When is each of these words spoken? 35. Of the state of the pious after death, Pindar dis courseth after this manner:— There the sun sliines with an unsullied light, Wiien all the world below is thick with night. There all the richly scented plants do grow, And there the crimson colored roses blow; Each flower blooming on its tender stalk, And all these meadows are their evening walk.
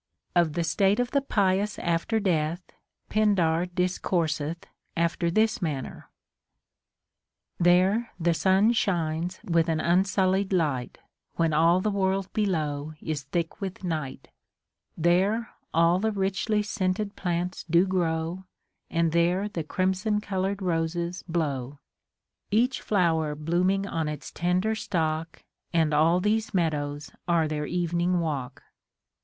35. 0.33 0.47
Of 0.47 0.53
the 0.53 0.63
state 0.63 0.99
of 0.99 1.11
the 1.11 1.21
pious 1.21 1.77
after 1.77 2.19
death, 2.19 2.63
Pindar 3.09 3.67
dis 3.67 3.99
courseth 3.99 4.63
after 4.97 5.29
this 5.29 5.61
manner:— 5.61 6.09
There 7.69 8.11
the 8.19 8.33
sun 8.33 8.73
sliines 8.73 9.47
with 9.47 9.69
an 9.69 9.79
unsullied 9.79 10.51
light, 10.51 10.97
Wiien 11.37 11.55
all 11.55 11.81
the 11.81 11.91
world 11.91 12.33
below 12.33 12.93
is 12.99 13.21
thick 13.25 13.61
with 13.61 13.83
night. 13.83 14.29
There 14.97 15.51
all 15.71 15.99
the 15.99 16.11
richly 16.11 16.63
scented 16.63 17.15
plants 17.15 17.63
do 17.69 17.85
grow, 17.85 18.45
And 18.89 19.11
there 19.11 19.49
the 19.49 19.63
crimson 19.63 20.19
colored 20.19 20.63
roses 20.63 21.23
blow; 21.27 21.77
Each 22.49 22.81
flower 22.81 23.35
blooming 23.35 23.85
on 23.85 24.07
its 24.09 24.31
tender 24.31 24.73
stalk, 24.73 25.43
And 25.71 25.93
all 25.93 26.19
these 26.19 26.55
meadows 26.55 27.11
are 27.27 27.47
their 27.47 27.67
evening 27.67 28.19
walk. 28.19 28.63